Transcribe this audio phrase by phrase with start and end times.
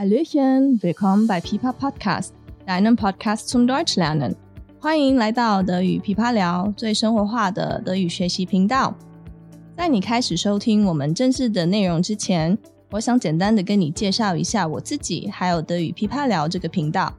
[0.00, 2.30] Hallöchen, willkommen bei Pipa Podcast,
[2.64, 4.36] deinem Podcast zum Deutsch lernen。
[4.78, 8.94] 欢迎来到德语琵琶聊，最生活化的德语学习频道。
[9.76, 12.56] 在你开始收听我们正式的内容之前，
[12.92, 17.12] 我想简单的跟你介绍一下我自己，还有德语琵琶聊这个频道。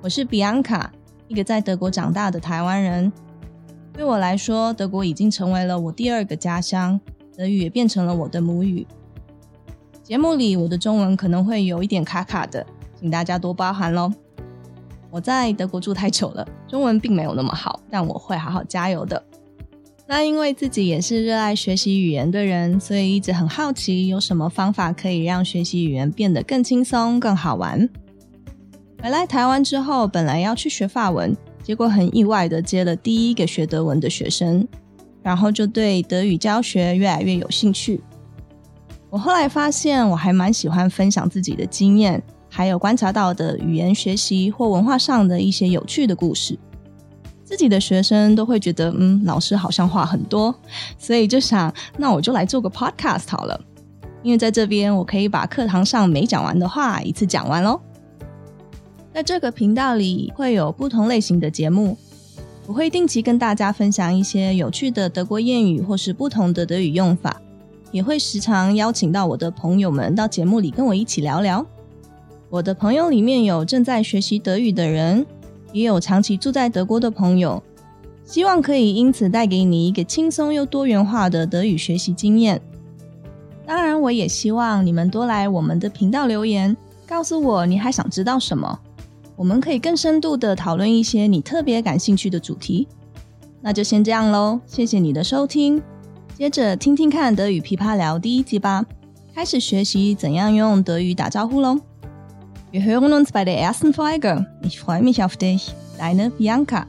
[0.00, 0.86] 我是 Bianca，
[1.28, 3.12] 一个在德国长大的台湾人。
[3.92, 7.00] 对我来说，德国已经成为了我第二个家乡，
[7.36, 8.84] 德语也变成了我的母语。
[10.02, 12.66] 节目里我的中文可能会有一点卡卡的，
[12.98, 14.12] 请大家多包涵喽。
[15.10, 19.22] 我在德国住太久了，中文并没有那么好，但我会好好加油的。
[20.08, 27.88] 那因为自己也是热爱学习语言的人，所以一直很好奇有什么方法可以让学习语言变得更轻松、更好玩。
[29.00, 34.66] 回来台湾之后，本来要去学法文，结果很意外的接了第一个学德文的学生，
[35.22, 38.00] 然后就对德语教学越来越有兴趣。
[39.12, 46.58] 我后来发现，我还蛮喜欢分享自己的经验，还有观察到的语言学习或文化上的一些有趣的故事。
[47.44, 50.54] 自己的学生都会觉得，嗯，老师好像话很多，
[50.96, 53.60] 所以就想，那我就来做个 podcast 好了。
[54.22, 57.78] 因为在这边，我可以把课堂上没讲完的话一次讲完喽。
[59.12, 61.98] 在这个频道里会有不同类型的节目，
[62.66, 67.38] 我会定期跟大家分享一些有趣的德国谚语或是不同的德语用法。
[67.92, 71.64] 也会时常邀请到我的朋友们到节目里跟我一起聊聊。
[72.50, 75.24] 我的朋友里面有正在学习德语的人，
[75.72, 77.62] 也有长期住在德国的朋友。
[78.24, 82.60] 希望可以因此带给你一个轻松又多元化的德语学习经验。
[83.66, 86.76] 当然，我也希望你们多来我们的频道留言，
[87.06, 88.78] 告诉我你还想知道什么，
[89.36, 92.86] 我们可以更深度的讨论一些你特别感兴趣的主题。
[93.60, 95.82] 那就先这样喽，谢谢你的收听。
[96.34, 98.84] 接着听听看德语琵琶聊第一集吧，
[99.34, 101.78] 开始学习怎样用德语打招呼喽。
[102.72, 104.46] Wir hören uns bei der ersten Folge.
[104.62, 106.86] Ich freue mich auf dich, deine Bianca.